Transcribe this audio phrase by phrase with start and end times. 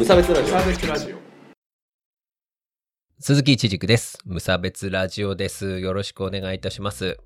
[0.00, 1.16] 無差別ラジオ無差別ラジオ
[3.18, 4.18] 鈴木一軸です。
[4.24, 5.78] 無差別ラジオです。
[5.78, 7.18] よろしくお願いいたします。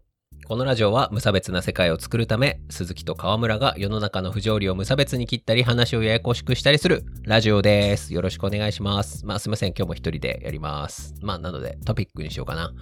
[0.48, 8.13] このラジオは無差別な世界を作るため、鈴木と川村が世の中の不条理を無差別に切ったり、話をややこしくしたりするラジオです。
[8.13, 9.24] よろしくお願いします。
[9.24, 11.14] まあすいません、今日も一人でやります。
[11.22, 12.72] まあなのでトピックにしようかな。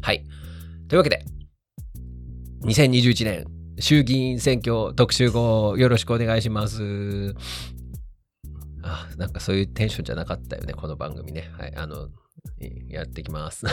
[0.00, 0.24] はい。
[0.88, 1.26] というわけで、
[2.64, 3.44] 2021年
[3.78, 7.34] 衆議院選挙特集号よろしくお願いします。
[8.82, 11.50] あ、なんかそういうテンションじゃなかったよね、この番組ね。
[11.58, 11.76] はい。
[11.76, 12.08] あの、
[12.88, 13.66] やっていきます。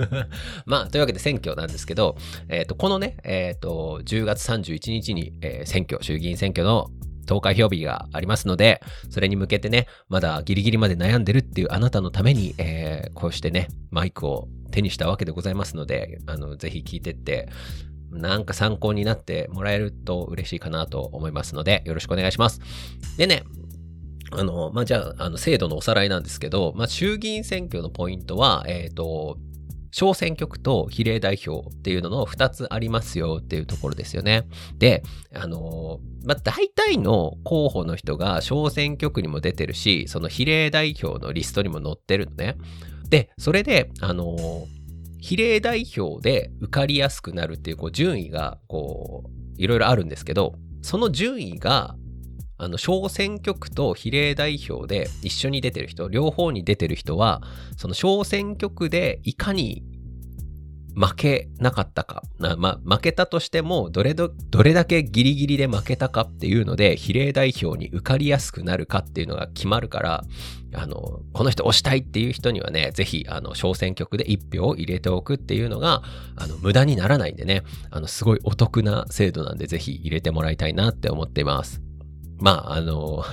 [0.66, 2.16] まあ、というわけで選挙なんですけど、
[2.48, 6.90] えっ、と、このね、えっ、と、10月31日に、えー選挙、衆議院選挙の
[7.26, 8.80] 投開票日がありますので、
[9.10, 17.48] それに向けてね、まだギリギリまで悩んでるっていうあなたのために、えーこうしてね、マイクを手にしたわけでございますので、あの、ぜひ聞いてって、
[18.10, 22.60] なんか参考になってもらえると嬉しいかなと思いますので、よろしくお願いします。
[23.16, 23.42] でね、
[24.32, 29.38] あの、まあ、じゃあ、あの、制度のおさらいなんですけど、まあ、衆議院選挙のポイントは、えっ、と、
[29.92, 34.46] 小選挙区と比例代表っていうのの2つありますよっていうところですよね。
[34.78, 42.56] で、あのまあ、大体の候補の人が小選挙区にも出てるし、その比例代表のリストにも載ってるのね。
[43.08, 44.36] で、それで、あの
[45.18, 51.96] 比例代表で受かりやすくなるっていうこう順位がこういろいろあるんですけどその順位が
[52.58, 57.42] あの小選挙区と比例代表で一緒に出てる人両方に出てる人は
[57.76, 59.84] その小選挙区でいかに
[60.96, 62.22] 負けなかったか、
[62.56, 70.24] まあ、負けたとしてもどれどどれだけギリギリで負けたかっていうので比例代表に受かりやすくなるかっていうのが決まるから
[70.74, 76.02] あのこの人押したいっていう人にはねぜひあの小選挙区で1票を入れておくっていうのが
[76.34, 81.85] あの無駄にならないんでねあのすごいお得な制度なんでぜひ入れてもらいたいなって思っています。
[82.38, 83.24] まああの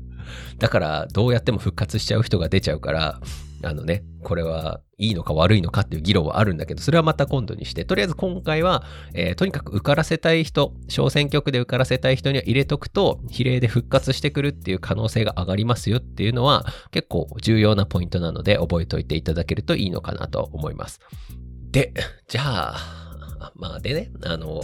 [0.58, 3.20] だからどうやっても復活しちゃう人が出ちゃうから
[3.62, 8.82] あのねこれはいいのか悪いのかっていう議論はあるんだけどそれはまた今度にしてとりあえず今回は、
[9.14, 21.00] えーとにかく受からせたい人小選挙区で受からせたい人には入れとくと比例で復活してくるっていう可能性が上がりますよっていうのは結構重要なポイントなので覚えておいていただけるといいのかなと思います。
[21.70, 21.92] で
[22.28, 24.62] じゃあまあでねあの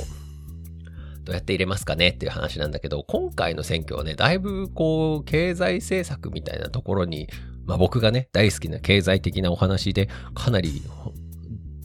[1.25, 7.29] どうやって入れますかねっていう話なんだけど、今回の選挙はね、だいぶこう、経済政策みたいなところに、
[7.65, 10.83] まあ僕がね、大好きな経済的なお話で、かなり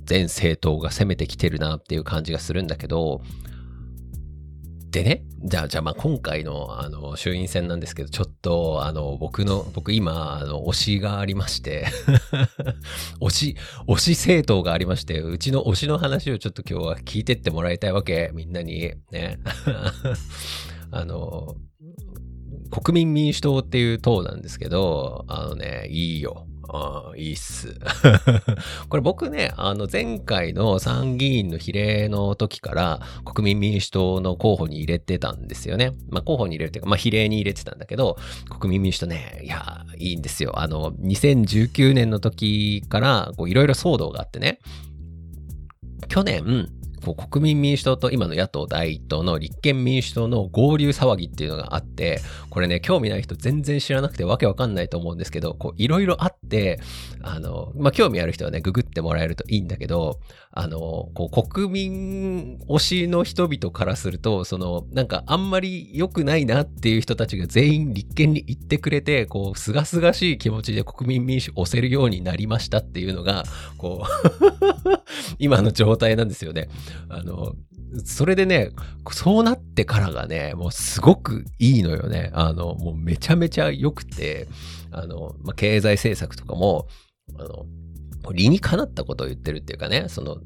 [0.05, 3.21] 全政党が攻めてきてるなっていう感じがするんだけど、
[4.97, 11.85] でね、じゃあ、じゃあまあ今回のあの衆院選なんですけど、ちょっとあの僕の、僕今、あの推しがありまして、
[13.21, 13.55] 推し、
[13.87, 18.91] 推し政党がありまして、うちの推しの話をちょっと今日は聞いてってもらいたいわけ、みんなに。
[19.11, 19.37] ね。
[20.89, 21.57] あの、
[22.71, 26.47] 国民民主党っていう党なんですけど、あのね、いいよ。
[26.69, 27.79] ああいいっす。
[28.89, 35.93] これ僕ね、あの前回の参議院の比例の時から国民民主党の候補に入れてたんですよね。
[36.09, 38.17] まあ候補に入れるっていうか、まあ比例に入れてたんだけど、
[38.59, 40.59] 国民民主党ね、いや、いいんですよ。
[40.59, 44.59] あの、2019年の時からいろいろ騒動があってね、
[46.09, 46.69] 去年、
[47.07, 52.19] こう国民民主党と今の野党第一党の立憲民主党の合流騒ぎっていうのがあって、
[52.49, 56.79] これね、興味ない人全然知らなくてわけわかんないと思うんですけど、いろいろあって、
[57.21, 60.19] あの、まあ、興味ある人はね、ググってもらえるといいんだけど、
[60.51, 73.43] あの、こう国民推しの人々からすると、その、なんかあんまり良くないなっていう人たちが全員立憲に行ってくれて、こう、すがすがしい気持ちで国民民主押せるようになりましたっていうのが、
[73.77, 74.07] こう、
[75.37, 76.69] 今の状態なんですよね。
[77.09, 77.53] あの、
[78.05, 78.71] それでね、
[79.11, 82.31] そうなってからがね、もうすごくいいのよね。
[82.33, 84.47] あの、もうめちゃめちゃ良くて、
[84.91, 86.87] あの、まあ、経済政策とかも、
[87.37, 87.65] あの、
[88.33, 90.37] 理にかなったことを言ってるっていうかね、その、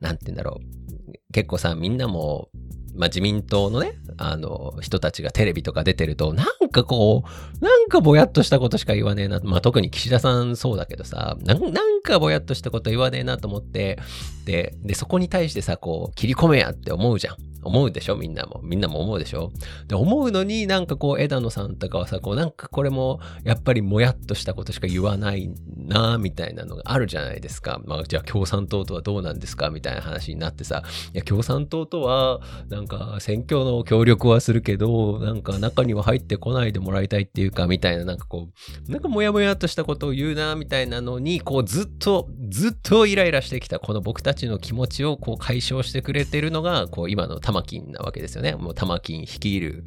[0.00, 1.32] なんて言うんだろう。
[1.32, 2.48] 結構さ、みんなも、
[2.94, 9.38] まあ、自民党のね、あの、人たちがテレビとか出てると、なんかこう、なんかぼやっとしたことしか言わねえな。
[9.44, 14.00] まあ、特に岸田さんそうだけどさ、なんかぼやっとしたこと言わねえなと思って、
[14.44, 17.36] で、で、そこに対してさ、こう、切り込めやって思うじゃん。
[17.64, 18.16] 思うでしょ？
[18.16, 18.58] みんなも。
[18.64, 19.52] みんなも思うでしょ？
[19.86, 27.80] で、思うのになんかこう、枝野さんとかはさ、こう、なんかこれも、やっぱりもやっとしたことしか言わないなみたいなのがあるじゃないですか。
[27.84, 29.70] まあ、じゃあ共産党とはどうなんですか？
[29.70, 30.82] みたいな話になってさ、
[31.14, 38.48] いや、共産党とは、なんか選挙の協力はするけど、なんか中には入ってこないでもらいたいっていうか、みたいな、なんかこ
[38.88, 48.54] う、なんかもやもやっとしたことを言うな、みたいなのに、こう、ずっと、ずっとイライラしてきた、この僕たちの気持ちをこう解消してくれてるのが、こう、今の玉金なわけですよね。
[48.54, 49.84] もう玉金率いる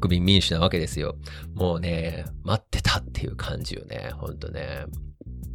[0.00, 1.16] 国民民主なわけですよ。
[1.54, 4.10] もうね、待ってたっていう感じよね。
[4.14, 4.86] ほんとね。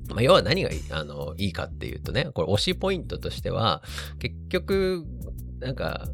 [0.10, 3.84] まあ、要は何がいいあのいいかっていうとね、これ推しポイントとしては、
[4.20, 5.06] 結局、
[5.60, 6.08] なんか、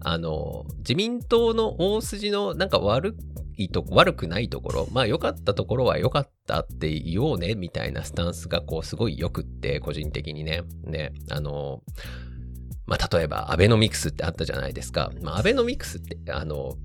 [0.00, 3.16] あの、自民党の大筋のなんか悪
[3.58, 10.62] いいと、悪くないところ、まあ良かったところは良かったって言おうね、みたいなスタンスがこうすごい良くって、個人的にね。
[10.84, 11.82] ね、あの、
[12.86, 15.10] まあ例えばアベノミクスってあったじゃないですか。
[15.22, 16.76] まあアベノミクスって、あの、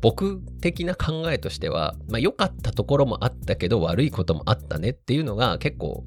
[0.00, 6.04] 僕的な考えとしては、まあ良かったところもあったけど悪いこともあったねっていうのが結構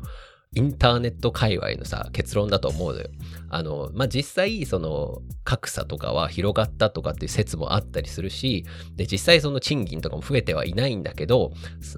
[0.55, 3.07] インターネット界隈のさ、結論だと思うのよ。
[3.49, 8.65] あの、まあ、実際、その、格差とかは広がったとかっていう説もあったりするし、
[8.95, 11.51] で、実際その賃金とかも増えてはいないんだけど、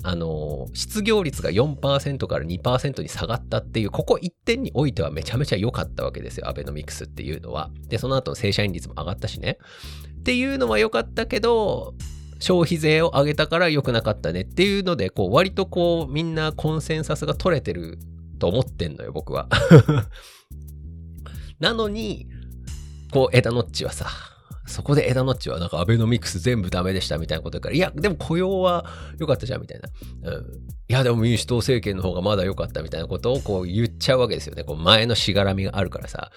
[0.04, 7.72] あの、失業率が4%から2%に下がったっていう、ここ1点においてはめちゃめちゃ良かったわけですよ、アベノミクスっていうのは。
[7.90, 9.58] で、その後の正社員率も上がったしね。
[10.20, 11.94] っていうのは良かったけど、
[12.40, 17.98] 消費税を上げたから良くなかったねっていうので、こう、割とこう、みんなコンセンサスが取れてる
[18.40, 19.48] と思ってんのよ、僕は。
[21.60, 22.28] なのに、
[23.12, 24.08] こう、枝ノッチはさ、
[24.68, 28.86] そこで枝ノッチはなんかアベノミクス全部ダメでしたみたいなことだから、いや、でも雇用は
[29.20, 30.32] 良かったじゃんみたいな。
[30.32, 30.46] うん。
[30.88, 34.64] いや、でも民主党政権の方がまだ良かったみたいなことをこう言っちゃうわけですよね。
[34.64, 36.32] こう前のしがらみがあるからさ。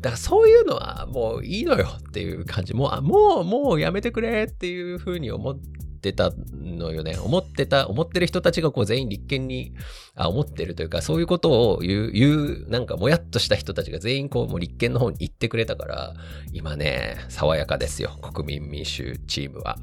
[0.00, 2.72] だからそういうのはもういいのよっていう感じ。
[2.74, 5.58] もう、もう、もうやめてくれっていうふうに思っ
[6.06, 7.18] てたのよね。
[7.18, 9.72] 思ってた、思ってる人たちがこう全員立憲に、
[10.14, 16.14] あ、思ってるというか、そういうことを言う、言う、なんかもやっとした人たちが全員こうもう立憲の方に行ってくれたから、
[16.52, 18.10] 今ね、爽やかですよ。
[18.22, 19.78] 国民民主チームは。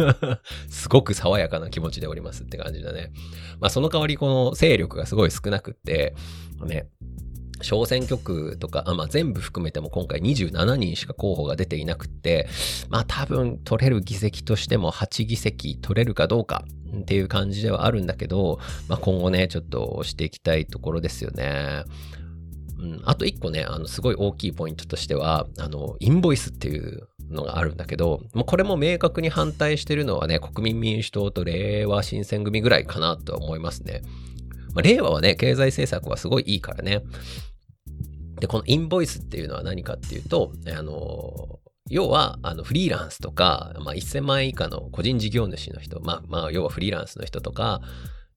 [0.68, 3.12] すごく爽やかな気持ちでおりますって感じだね。
[3.60, 6.14] まあその代わりこの勢力がすごい少なくって、
[6.66, 6.88] ね、
[7.62, 12.48] 小選挙区とか、まあ、全部含めても今回27人しか候補が出ていなくて、
[12.88, 16.64] まあ多分取れる議席としても8議席取れるかどうか
[16.96, 18.58] っていう感じではあるんだけど、
[18.88, 21.84] まあ今後ね、ちょっとしていきたいところですよね。
[23.04, 34.02] あと一個ね、あの、すごい大きいポイントとしては、あの、インボイスっていうのがあるんだけど、もうこれも明確に反対してるのはね、国民民主党と令和新選組ぐらいかなと思いますね。
[34.74, 37.02] まあ、令和はね、経済政策はすごいいいからね。
[38.40, 47.82] で、このインボイスっていうのは何かっていうと、あの、要は、あの、フリーランスとか、まあ、1000万円以下の個人事業主の人、まあ、まあ、要はフリーランスの人とか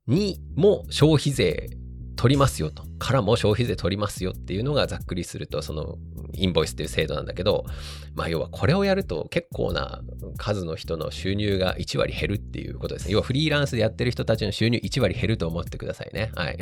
[0.05, 1.69] にも消費税
[2.17, 5.97] 取りますよと、からも消費税取りますよっていうのがざっくりすると、その、
[6.33, 7.65] インボイスっていう制度なんだけど、
[8.15, 10.01] まあ、要はこれをやると結構な
[10.37, 13.13] 数の人の収入が1割減るっていうことですね。
[13.13, 16.31] 要はフリーランスでやってる人たちの収入1割減ると思ってくださいね。
[16.35, 16.57] はい。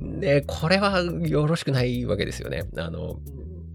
[0.20, 2.64] で、これはよろしくないわけですよね。
[2.76, 3.20] あの、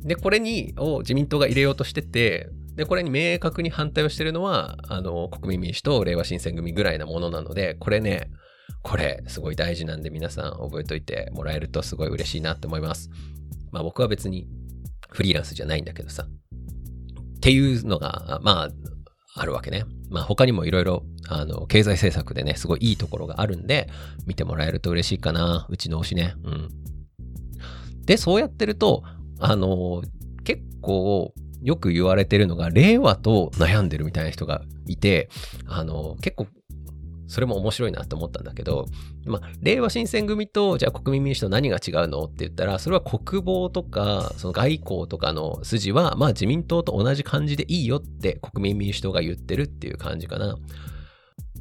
[0.03, 8.31] で、これに、を自民党が入れようとしてて、で、これに明確に反対をしてるのは、あの、国民民主と令和新選組ぐらいなものなので、これね、
[8.84, 13.10] これ、すごい大事なんで皆さん覚えといてもらえるとすごい嬉しいなって思います。
[13.72, 14.48] まあ僕は別に
[15.10, 16.24] フリーランスじゃないんだけどさ。
[16.24, 18.70] っていうのが、まあ、
[19.36, 19.86] あるわけね。
[20.10, 23.90] まあ他にもいろいろ、あの、経済政策でね、すごいいいところがあるんで、
[24.26, 25.68] 見てもらえると嬉しいかな。
[25.70, 26.36] うちの推しね。
[26.44, 26.70] うん。
[28.06, 29.04] で、そうやってると、
[29.40, 30.04] あの、
[30.44, 35.30] 結構、よく言われてるのが、令和と悩んでるみたいな人がいて、
[35.68, 36.48] あの、結構
[37.32, 38.88] それも面白いなって思ったんだけど、
[39.26, 50.58] まあ、令和新選組と、じゃあ国民民主党何が違うのって言ったら、それは国防とか、その外交とかの筋は、まあ自民党と同じ感じでいいよって国民民主党が言ってるっていう感じかな。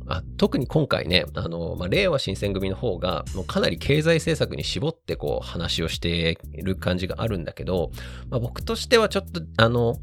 [0.09, 7.93] あ特に今回ね、あの、まあ、令和新選組の方が、もうかなり経済政策に絞ってこう話をしている感じがあるんだけど、
[8.29, 9.95] まあ、僕としてはちょっと、あの、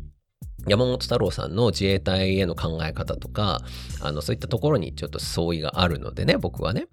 [0.68, 3.62] 山本太郎さんの自衛隊への考え方とか、
[4.02, 6.88] あの、そういったところにちょっと相違があるのでね、僕はね。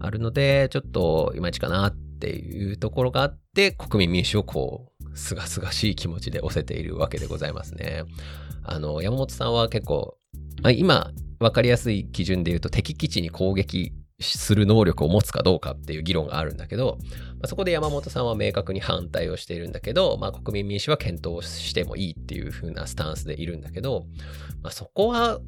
[0.00, 8.04] あるので、ちょっといまいちかなっていうところがあって、国民民主をこう、すがすがしい気持ちで押せているわけでございますね。
[8.62, 10.16] あの、山本さんは結構、
[10.76, 24.06] 今、わかりやすい基準で言うと敵基地に攻撃する能力を持つかどうかっていう議論があるんだけど、まあ、そこで山本さんは明確に反対をしているんだけど、まあ、国民民主は検討してもいいっていう風なスタンスでいるんだけど、
[24.62, 25.38] まあ、そこは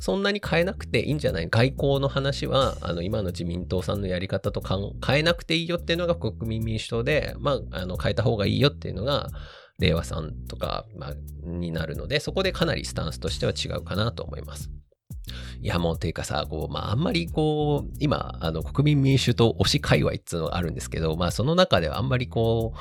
[0.00, 1.48] そんなに変えなくていいんじゃない？
[1.50, 4.62] 外交の話は、あの、今の自民党さんのやり方と
[5.06, 9.28] 変えなくていいよっていうのが国民民主党で、まあ、あの、変えた方がいいよっていうのが、
[9.78, 14.70] 令和さんとか、まあ、になるので、そこでかなりスタンスとしては違うかなと思います。
[15.62, 22.74] いや、もう、ていうかさ、こう、まあ、あんまりこう、今、あの、国民民主党推し界隈っていうのがあるんですけど、まあ、その中ではあんまりこ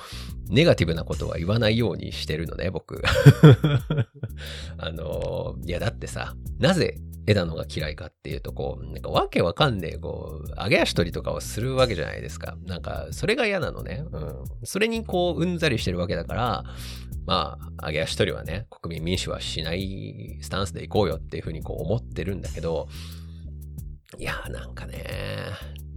[0.50, 3.04] う、ネガティブなことは言わないようにしてるのね、僕。
[4.78, 12.58] あの、いや、だってさ、なぜ枝野が嫌いかっていうと、こう、なんかわけわかんねえ、こう、揚げ足取りとかをするわけじゃないですか。
[12.66, 14.04] なんか、それが嫌なのね。
[14.12, 14.44] うん。
[14.64, 16.64] それにこう、うんざりしてるわけだから、
[17.28, 22.88] まあ、揚げ足取りはね、国民民主はしないスタンスでいこうよっていうふうにこう思ってるんだけど、
[24.18, 25.06] いやーなんかね、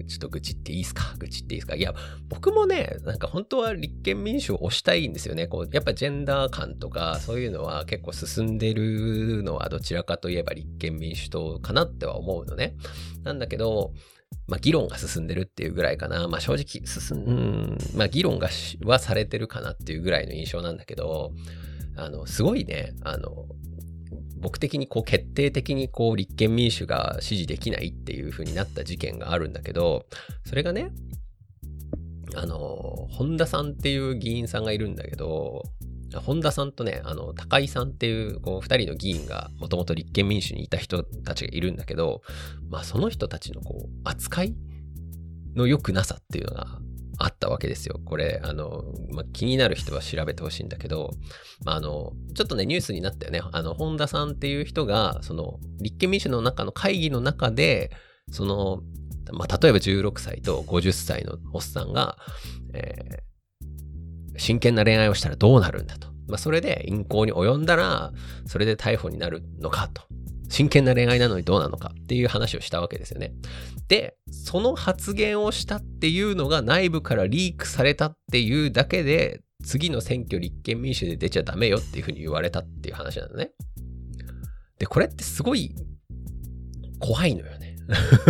[0.07, 1.15] ちょっと愚痴っていいすか？
[1.19, 1.75] 愚痴っていいすか？
[1.75, 1.95] いや、
[2.29, 5.47] 僕もね、なんか本当は立憲民主を推したいんですよね。
[5.47, 12.75] こう、やっぱジェンダー感とか、そういうのは結構進んでるのはどちらかといえば立憲民主党かなっては思うのね。
[13.23, 13.93] なんだけど、
[14.49, 16.27] まあ、議論が進んでるっていうぐらいかな。
[16.27, 18.49] まあ、正直進ん、まあ、議論が
[18.85, 21.33] はされてるかなっていうぐらいの印象なんだけど、
[21.97, 23.47] あの、すごいね、あの、
[24.43, 30.07] 僕的にこう決定的にこう立憲民主が支持できないっていう風になった事件があるんだけど、
[30.45, 30.91] それがね、
[32.35, 32.59] あの、
[33.11, 35.63] 本田さんっていう議員さんがいるんだけど、
[36.21, 42.23] 本田さんとね、あの、高井さんっていう、こう、二人の議員が、もともと立憲民主にいた人たちがいるんだけど、
[42.69, 44.55] まあ、その人たちの、こう、扱い
[45.55, 46.67] の良くなさっていうのが
[47.25, 48.01] あったわけですよ。
[48.05, 51.11] これ、あの、まあ、気になる人は調べてほしいんだけど、
[51.65, 53.41] まあ、あの、ちょっとね、ニュースになったよね。
[53.53, 57.91] あの、本田さんっていう人が、その、立憲民主の中の会議の中で、
[58.31, 58.83] その、
[59.33, 62.17] まあ、例えば16歳と50歳のおっさんが、
[62.75, 63.33] えー
[64.37, 66.09] 真剣な恋愛をしたらどうなるんだと。
[66.29, 68.13] まあ、それで淫行に及んだら、
[68.47, 70.03] それで逮捕になるのかと。
[70.53, 73.33] 真剣な恋愛なのにどうなのかっていう話をしたわけですよね。
[73.89, 83.53] で、その発言をしたっていうのが内部からリークされたっていうだけで、次の選挙立憲民主で出ちゃダメよっていうふうに言われたっていう話なのね。
[84.79, 85.75] で、これってすごい
[87.01, 87.79] 怖いのよね。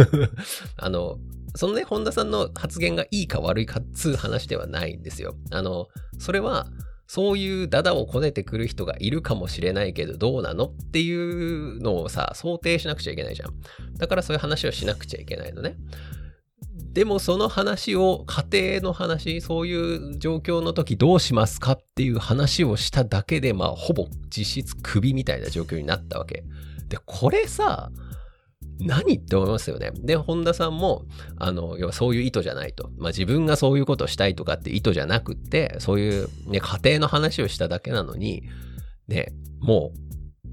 [0.78, 1.18] あの、
[1.56, 5.34] そのね、本田さんの発言がいいか悪いかっつう話ではないんですよ。
[5.50, 5.88] あの、
[6.20, 6.68] それは、
[7.14, 13.50] そういうダダをこねてくる人がいるかもしれないけどどうなのっていうのをさ、想定しなくちゃいけないじゃん。
[13.98, 15.76] だからそういう話をしなくちゃいけないのね。
[16.94, 26.44] でもその話を、家庭の話、そういう状況の時どうしますかっていう話をしただけで、まあほぼ実質クビみたいな状況になったわけ。
[26.88, 27.92] で、これさ、
[28.80, 29.92] 何って思いますよね。
[29.94, 31.04] で、本田さんも、
[31.36, 32.90] あの、要はそういう意図じゃないと。
[32.98, 38.42] まあ自分がそういうことをしたいとかって意図じゃなくって、そういうね、家庭の話をしただけなのに、
[39.08, 39.92] ね、も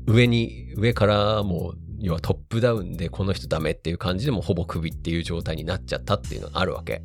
[0.07, 7.03] う上に、上からもう、要はトップダウンでこの人ダメっていう感じでもほぼクビっていう状態になっちゃったっていうのがあるわけ。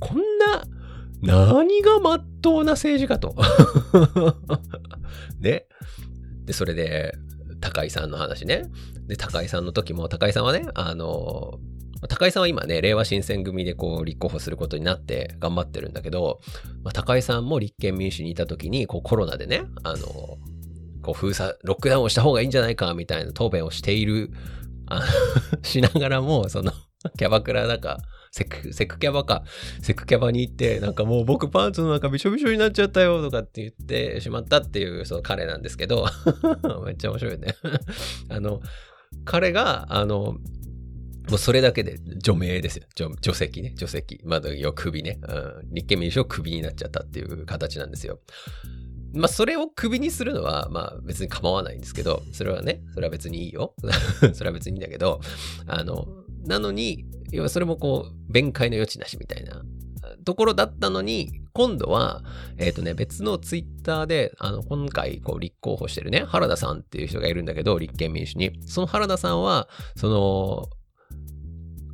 [0.00, 0.64] こんな、
[1.20, 3.34] 何がまっとうな政治家と。
[5.40, 5.66] ね。
[6.44, 7.14] で、それで、
[7.60, 8.64] 高井さんの話ね。
[9.06, 11.58] で、高井さんの時も、高井さんはね、あの、
[12.08, 16.40] 高井さんは今ね、令和新選組でこう立候補することになって頑張ってるんだけど、
[16.84, 20.06] まあ、高井さんも立憲民主にいた時に、こうコロナでね、あの、
[21.02, 24.30] こう封鎖、ロックダウンをした方がいいんじゃないかみたいな答弁をしている、
[24.86, 25.02] あ
[25.62, 26.72] しながらも、その、
[27.18, 27.98] キャバクラだか、
[28.30, 29.44] セク、セクキャバか、
[29.82, 36.06] セクキャバに行って、なんかもう僕パンツの中びしょびしょになっちゃったよとかって言ってしまったっていう、その彼なんですけど、
[36.84, 37.54] めっちゃ面白いね
[38.28, 38.60] あの、
[39.24, 40.36] 彼が、あの、
[41.28, 42.84] もうそれだけで除名ですよ。
[42.94, 43.74] 除除籍ね。
[43.76, 44.20] 除籍。
[44.24, 45.74] まだ、要首ね、うん。
[45.74, 48.20] 立憲民主を首になっちゃったっていう形なんですよ。
[49.14, 53.74] まあ、それを首にするのは、まあ、別に構わないんですけど、それはね、それは別にいいよ。
[54.32, 55.20] それは別にいいんだけど、
[55.66, 56.06] あの、
[56.46, 59.62] なのに、要はそれもこう、弁解の余地なしみたいな
[60.24, 62.22] ところだったのに、今度は、
[62.56, 68.52] えっ、ー、とね、別のツイッターで、あの、今回、こう、立候補してるね、原田さんっていう人がいるんだけど、立憲民主に。
[68.66, 70.68] その原田さんは、その、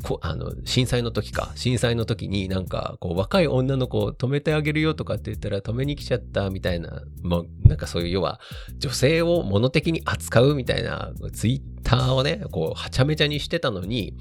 [0.04, 8.38] こあの震災の時か震災の時になんかこう若い女の子を止めてあげるよとかって言ったら止めに来ちゃったみたいなもうなんかそういう要は
[8.76, 14.14] 女性を物的に扱うみたいなツイッターをねこうはちゃめちゃにしてたのに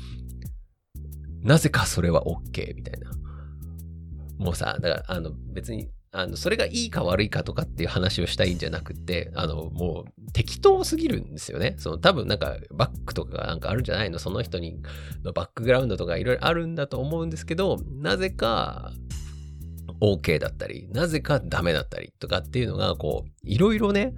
[1.43, 3.11] なぜかそれは OK みたいな
[4.37, 11.73] もうさだからあの別にあの、それがいいか悪いかとかっていう話をしたいんじゃなくて、あの、もう適当すぎるんですよね。
[11.79, 14.19] その多分なんかバックとかがなんかあるんじゃないの？
[14.19, 14.79] その人に
[15.23, 18.91] のバックグラウンドとかいろいろあるんだと思うんですけど、なぜか
[20.01, 24.13] OK だったり、なぜかダメだったりとかっていうのが、こう、いろいろね、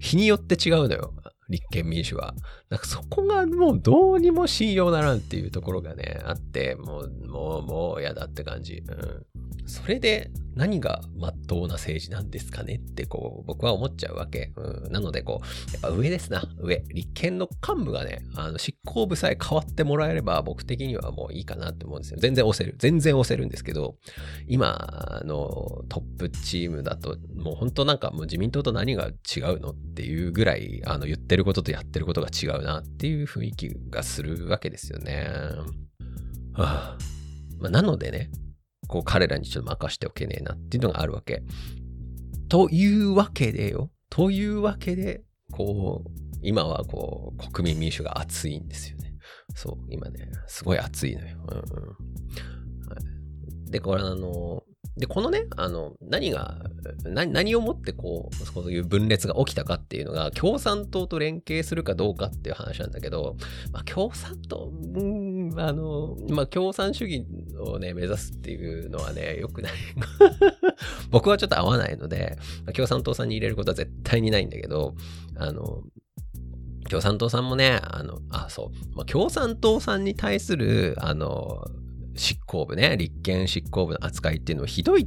[0.00, 1.14] 日によって違うのよ。
[1.48, 2.34] 立憲民主は。
[2.70, 8.82] なんかそこがもうどうにも信用ならんっていうところがね、あって、もう、もう、もう嫌だって感じ。
[8.86, 9.26] うん。
[9.68, 14.50] それで何が真っ当な政治なんですかねってこう僕は思っちゃうわけ。
[14.56, 16.42] うん、なのでこう、やっぱ上ですな。
[16.58, 16.82] 上。
[16.88, 22.18] 立憲の幹部がね、あの執行部さえ変わってもらえれば僕的にはもういいかなって思うんですよ。
[22.18, 22.76] 全然押せる。
[22.78, 23.96] 全然押せるんですけど、
[24.48, 35.28] 今のトップチームだともう本当なんかもう自民党と何が違うのっていうぐらいあの言ってることとやってることが違うなっていう雰囲気がするわけですよね。
[36.54, 36.98] はあ
[37.58, 38.30] まあ、なのでね、
[38.86, 41.42] こう彼らにちょっと任しておけねえなっていうのがあるわけ。
[42.48, 43.90] というわけでよ。
[44.10, 45.22] というわけで、
[45.52, 46.10] こう、
[46.42, 49.14] 今はこう、国民民主が熱いんですよね。
[49.54, 51.36] そう、今ね、すごい熱いのよ。
[51.50, 51.62] うんう
[53.66, 54.62] ん、で、これあの、
[54.98, 56.56] で、このね、あの、何が、
[57.04, 63.36] 何をもってこう、そういう分裂が起きたかっていうのが、共産党と連携するかどうかっていう話なんだけど、
[63.72, 67.24] まあ、共産党、うん、あの、まあ、共産主義
[67.60, 69.72] をね、目指すっていうのはね、良くない。
[71.10, 72.36] 僕はちょっと合わないので、
[72.74, 74.94] 共産党さんに入れることは絶対にないんだけど、
[75.36, 75.84] あの、
[76.90, 81.64] 共産党さんもね、あの、あ、そう、まあ、共産党さんに対する、あの、
[82.18, 85.06] 執行部ね、立憲執行部の扱いっていうのはひどい。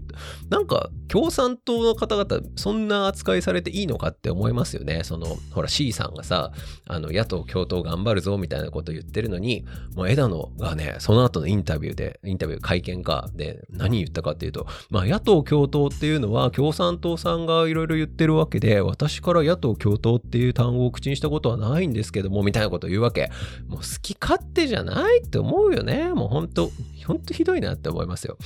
[0.49, 5.01] なんか、共産党の方々、そんな扱いされていいのかって思いますよね。
[5.03, 6.51] その、ほら、C さんがさ、
[6.87, 9.65] あの、野党共闘頑張るぞみたいなこと言ってるのに、
[9.95, 23.29] もう枝野がね、その後のインタビューで、インタビュー会見かで何言ったかっていうと、まあ、野党共闘っていうのは共産党さんがいろいろ言ってるわけで、私から野党共闘っていう単語を口にしたことはないんですけども、みたいなこと言うわけ。
[23.67, 26.09] もう好き勝手じゃないって思うよね。
[26.13, 26.71] もうほんと、
[27.05, 28.37] ほんとひどいなって思いますよ。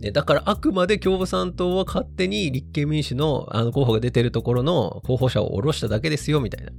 [0.00, 6.72] でだからあくまで共産党は勝手に立憲民主のあの候補が出てるところの候補者を下ろしただけですよみたいな。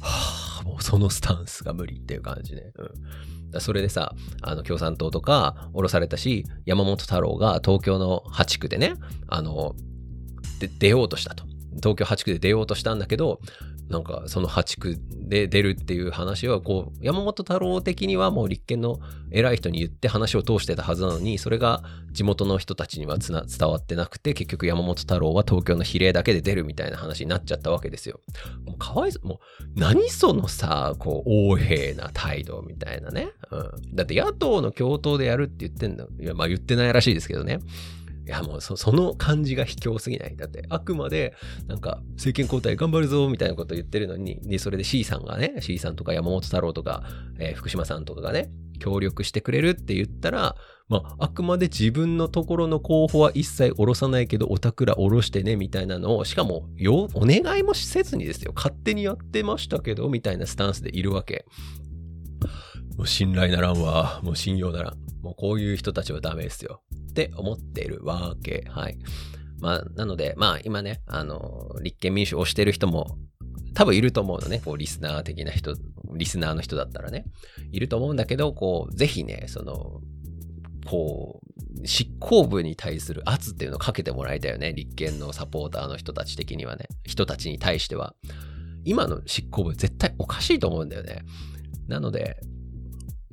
[0.00, 2.72] はあ、もうそのスタンスが無理っていう感じね。
[3.52, 8.94] うん、それでさ、あの共産党とか下ろされたし、山本太郎が東京の8区でね、
[9.28, 9.74] あの、
[10.60, 11.44] で出ようとしたと。
[11.76, 13.40] 東京8区で出ようとしたんだけど、
[13.88, 18.98] なんかその8区で出るっていう話はこう山本太郎的にはもう立憲の
[19.30, 28.20] 偉い人に言って話を通してたはずなのにそれが地元の人たちには伝わってなくて結局山本太郎は東京の比例だけで出るみたいな話になっちゃったわけですよ。
[28.64, 37.60] もうかわいそうもう何そのさこう横柄な態度みたいなね、うん、だって野党の共闘でやるって言ってんだいやまあ言ってないらしいですけどね。
[38.26, 40.36] いやもうその感じが卑怯すぎない。
[40.36, 41.34] だってあくまで
[41.68, 47.04] なんか政権交代頑張るぞみたいなこと言ってるのに、でそれで C さんがね、C さんとか山本太郎とか、
[47.38, 50.56] えー、福島さんとかがね、協力してくれるって言ったら、
[50.88, 56.68] まあ、あくまで自分のところの候補は一切下ろさないけど、おたくら下ろしてね、みたいなのを、しかも、
[57.14, 61.46] お願いもせずにですよ、勝手にやってましたけど、みたいなスタンスでいるわけ。
[62.96, 64.20] もう信頼ならんわ。
[64.22, 65.05] もう信用ならん。
[65.26, 66.82] もうこういう人たちはダメですよ。
[67.10, 68.64] って思ってるわけ。
[68.68, 68.96] はい。
[69.58, 73.18] まあ、なので、まあ今ね、あの、立憲民主を推してる人も
[73.74, 74.60] 多分いると思うのね。
[74.64, 75.74] こう、リスナー的な人、
[76.14, 77.24] リスナーの人だったらね。
[77.72, 80.00] いると思うんだけど、こう、ぜひね、その、
[80.86, 81.40] こ
[81.82, 84.72] う、執行部に対する圧っていうのをかけてもらいたいよね。
[84.74, 86.86] 立憲のサポーターの人たち的にはね。
[87.04, 88.14] 人たちに対しては。
[88.84, 91.22] 今の執行部絶対おかしいと思うんだよね。
[91.88, 92.38] なので、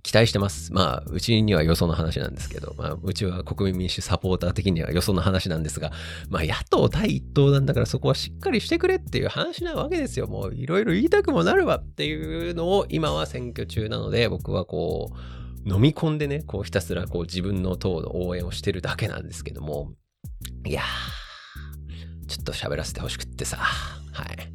[0.03, 0.73] 期待してます。
[0.73, 5.91] まあ、うちにはよその話なんですけど、まあ、うちは国民民主サポーター的にはよその話なんですが、
[6.29, 10.27] まあ、野党第一党なんだからそこはしっかりしてくれっていう話なわけですよ。
[10.27, 19.93] もういろいろ言いたくもなるわっていうのを今は選挙中なので、僕はこう、飲み込んでね、こうひたすらこう自分の党の応援をしてるだけなんですけども、
[20.65, 24.53] いやー、ちょっと喋らせてほしくってさ、はい。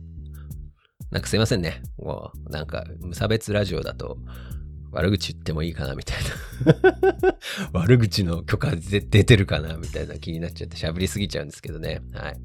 [1.10, 1.82] なんかすいませんね。
[1.96, 4.18] もう、なんか無差別ラジオだと、
[4.92, 6.16] 悪口言ってもいいかなみたい
[6.64, 7.38] な
[7.72, 12.00] 悪口の許可出てるかなみたいな気になっちゃって喋りすぎちゃうんですけどね。
[12.12, 12.36] はい。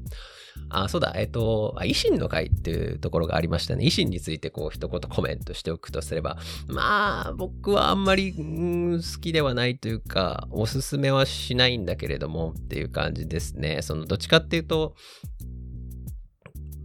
[0.68, 3.84] あ、そうだ、えっ、と、維新の会っていうところがありましたね。
[3.84, 13.82] 維新についてこう一言コメントしておくとすれば、まあ、僕はあんまり、ん好きではないというか、おすすめはしないんだけれどもっていう感じですね。
[13.82, 14.94] その、どっちかっていうと、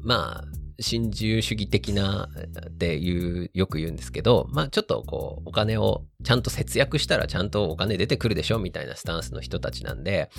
[0.01, 2.29] まあ、新自由主義的な
[2.67, 10.29] っていう、よく言うんですけど、まあちょっとこう、お金をちゃんと節約したらちゃんとお金出てくるでしょみたいなスタンスの人たちなんで、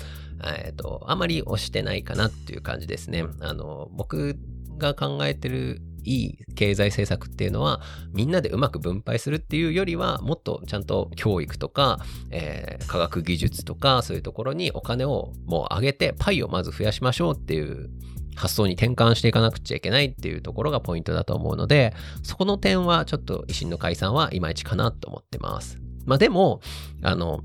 [0.65, 3.25] えっ、と、あまり押してないかなっていう感じですね。
[3.39, 4.37] あの、僕
[4.77, 7.81] が考えてるいい経済政策っていうのは
[8.13, 11.99] みんなでうまく分配するっていうよりはもっとちゃんと教育とか、
[12.31, 17.89] えー、科学技術とかそういうところにお金をもう上げてパイをまず増やしましょうっていう
[18.35, 25.77] 発想に転換していかなくちゃいけないっていうところがポイントだと思うので、そこの点はちょっと維新の解散はいまいちかなと思ってます。
[26.05, 26.61] まあでも、
[27.01, 27.41] あの、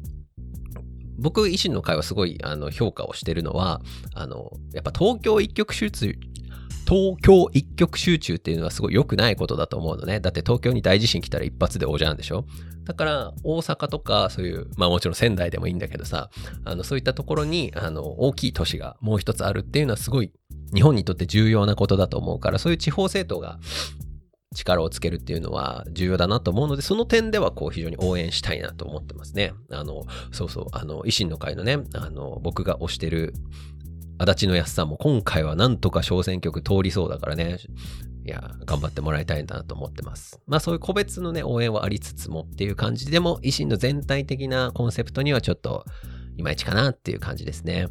[1.19, 3.81] 僕、維新の会はすごいあの評価をしてるのは、
[4.15, 6.15] あの、やっぱ東京一極集中、
[6.89, 10.21] 東京一極集中っていうのはすごい良くないことだと思うのね。
[10.21, 12.45] だって東京に大地震来たら一発でおじゃんでしょ？
[12.85, 16.31] だから大阪とかそういう、まあもちろん仙台でもいいんだけどさ、
[16.65, 20.31] あのそういったところにあの大きい都市がもう一つあるっていうのはすごい
[20.73, 23.59] 日本にとって重要なことだと思うから、そういう地方政党が
[24.55, 29.53] 力をつけるっていうのは重要だなと思うので、その点ではこう非常に応援したいなと思ってますね。
[29.71, 33.35] あの、そうそう、あの、維新の会のね、あの、僕が推してる
[34.19, 37.59] 足立の安さんも今回はなんとか小選挙区通りそうだからね、
[38.25, 40.41] いや、頑張ってもらいたいなと思ってます。
[40.47, 45.85] まあそういう個別のね、応援はありつつもっていう感じでも、維新の全体的なコンセプトにはちょっと
[46.37, 47.89] いまいちかなっていう感じですね。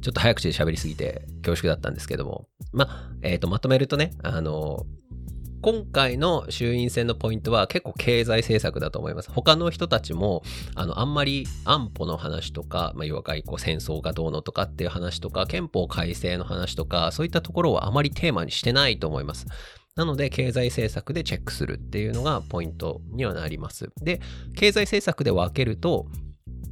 [0.00, 4.86] ちょっと早口で喋りすぎて恐縮だったんですけども、まあ、えっ、ー、と、まとめるとね、あの、
[5.60, 9.30] 今回の衆院選のポイントは結構経済政策だと思います。
[9.30, 10.42] 他の人たちも、
[10.74, 19.46] あの、あんまり安保の話とか、まあ、要は外交戦争がどうのとかっていう話とか、憲法改正の話とか、そういったところはあまりテーマにしてないと思います。
[19.96, 23.90] なので、経済政策でチェックするっていうのがポイントにはなります。
[24.00, 24.20] で、
[24.54, 26.06] 経済政策で分けると、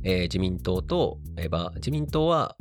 [0.05, 2.57] えー、自民党と、えー、自民党は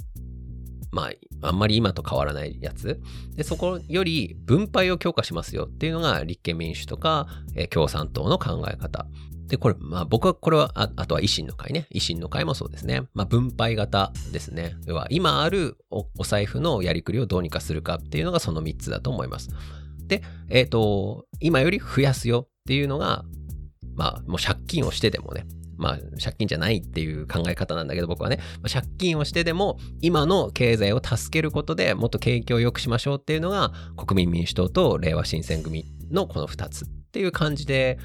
[0.96, 1.10] ま
[1.42, 3.02] あ、あんまり今と変わらないやつ。
[3.36, 9.06] で、そこより分配を強化しますよっていうのが立憲民主とか、え、共産党の考え方。
[9.48, 11.88] で、これ、まあ僕はこれはあ、あとは維新の会ね。
[11.92, 13.02] 維新の会もそうですね。
[13.14, 14.78] まあ分配型ですね。
[14.86, 19.50] 要は今あるおお財布のやりくりをどうにかするかっていうのがその3つだと思います。
[20.08, 23.26] で、えっ、ー、と、今より増やすよっていうのが、
[23.96, 25.46] まあもう借金をしてでもね、
[25.78, 28.40] まあ、借金じゃないっていう考え方なんだけど、僕はね、
[28.72, 37.98] 借金をしてでも、今の経済を助けることでもっと景気を良くしましょうっていうのが、国民民主党と令和新選組のこの2つっていう感じで、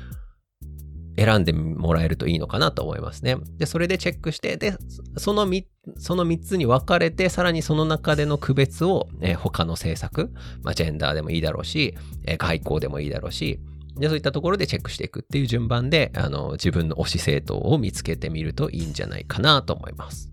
[1.17, 3.37] 選んでもらえるといいのかなと思いますね。
[3.59, 4.75] で、それでチェックして、で、
[5.19, 5.65] その3、
[5.99, 13.61] その3つに分かれて、さらにその中での区別を、えー、他の政策、まあ、ジェンダーでもいいだろうし、えー、外交でもいいだろうし、
[14.01, 20.33] で、そういったところでチェックしていくっていう順番で、あの、自分の推し政党を見つけてみるといいんじゃないかなと思います。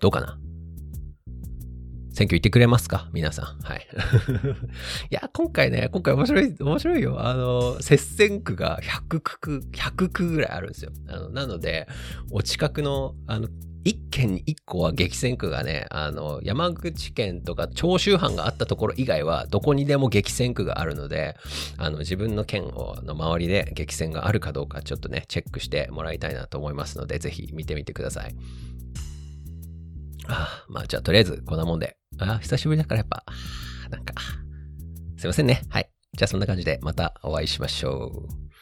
[0.00, 0.38] どうかな？
[2.12, 3.10] 選挙行ってくれますか？
[3.12, 3.62] 皆さん。
[3.64, 3.86] はい。
[5.10, 7.26] いや、今回ね、今回面白い、面白いよ。
[7.26, 10.92] あの、接戦区が100区、100区ぐらいあるんですよ。
[11.08, 11.88] あのなので、
[12.30, 13.48] お近くの、あの、
[13.84, 21.36] 一県に一個は激戦区がね、あの、山口県とか長州藩があったところ以外は、どこにでも激戦区があるので、
[21.76, 28.34] あの、自分の県の周りで激戦があるかどうか、ちょっとね、チェックしてもらいたいなと思いますので、ぜひ見てみてください。
[30.28, 31.98] ああまあ、じゃあ、とりあえず、こんなもんで。
[32.18, 33.24] ああ久しぶりだからやっぱ、
[33.90, 34.14] なんか、
[35.18, 35.62] すいませんね。
[35.68, 35.90] はい。
[36.16, 38.53] じゃあ、そんな感じで、またお会いしましょう。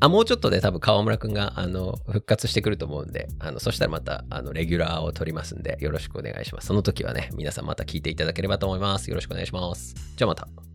[0.00, 6.68] あ、もうちょっとで多分川村くんが、あの、復活してくると思うんで、あの、そしたらまた、あの、レギュラーを取りますんで、よろしくお願いします。
[6.68, 9.10] その時はね、皆さんまた聞いていただければと思います。
[9.10, 9.94] よろしくお願いします。
[10.16, 10.69] じゃあまた。